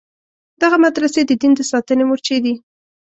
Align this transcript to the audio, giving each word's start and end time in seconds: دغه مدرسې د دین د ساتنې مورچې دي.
دغه 0.61 0.77
مدرسې 0.85 1.21
د 1.25 1.31
دین 1.41 1.51
د 1.55 1.61
ساتنې 1.71 2.03
مورچې 2.09 2.37
دي. 2.43 2.53